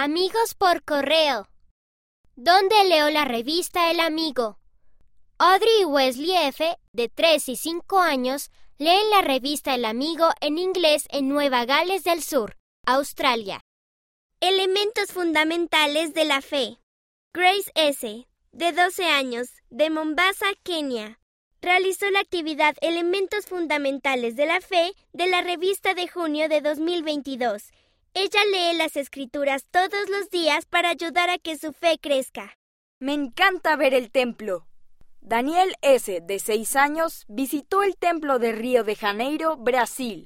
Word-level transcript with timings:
Amigos 0.00 0.54
por 0.54 0.84
correo. 0.84 1.48
¿Dónde 2.36 2.84
leo 2.84 3.10
la 3.10 3.24
revista 3.24 3.90
El 3.90 3.98
Amigo? 3.98 4.60
Audrey 5.38 5.80
y 5.80 5.84
Wesley 5.86 6.36
F., 6.36 6.78
de 6.92 7.08
3 7.08 7.48
y 7.48 7.56
5 7.56 7.98
años, 7.98 8.52
leen 8.78 9.10
la 9.10 9.22
revista 9.22 9.74
El 9.74 9.84
Amigo 9.84 10.28
en 10.40 10.56
inglés 10.56 11.08
en 11.10 11.28
Nueva 11.28 11.64
Gales 11.64 12.04
del 12.04 12.22
Sur, 12.22 12.56
Australia. 12.86 13.60
Elementos 14.38 15.10
fundamentales 15.10 16.14
de 16.14 16.26
la 16.26 16.42
fe. 16.42 16.78
Grace 17.34 17.72
S., 17.74 18.28
de 18.52 18.72
12 18.72 19.04
años, 19.04 19.48
de 19.68 19.90
Mombasa, 19.90 20.46
Kenia. 20.62 21.18
Realizó 21.60 22.08
la 22.12 22.20
actividad 22.20 22.76
Elementos 22.82 23.46
fundamentales 23.46 24.36
de 24.36 24.46
la 24.46 24.60
fe 24.60 24.94
de 25.12 25.26
la 25.26 25.40
revista 25.40 25.94
de 25.94 26.06
junio 26.06 26.48
de 26.48 26.60
2022. 26.60 27.72
Ella 28.20 28.40
lee 28.46 28.76
las 28.76 28.96
escrituras 28.96 29.64
todos 29.70 30.10
los 30.10 30.28
días 30.28 30.66
para 30.66 30.90
ayudar 30.90 31.30
a 31.30 31.38
que 31.38 31.56
su 31.56 31.72
fe 31.72 32.00
crezca. 32.00 32.58
Me 32.98 33.12
encanta 33.12 33.76
ver 33.76 33.94
el 33.94 34.10
templo. 34.10 34.66
Daniel 35.20 35.76
S., 35.82 36.20
de 36.20 36.38
6 36.40 36.74
años, 36.74 37.26
visitó 37.28 37.84
el 37.84 37.96
templo 37.96 38.40
de 38.40 38.50
Río 38.50 38.82
de 38.82 38.96
Janeiro, 38.96 39.56
Brasil. 39.56 40.16